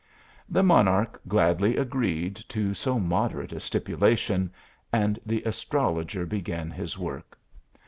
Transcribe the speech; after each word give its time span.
The 0.49 0.63
monarch 0.63 1.21
gladly 1.27 1.77
agreed 1.77 2.35
to 2.49 2.73
so 2.73 2.97
moderate 2.97 3.53
a 3.53 3.59
stip 3.59 3.85
ulation, 3.85 4.49
and 4.91 5.19
the 5.23 5.43
astrologer 5.43 6.25
began 6.25 6.71
his 6.71 6.97
work. 6.97 7.37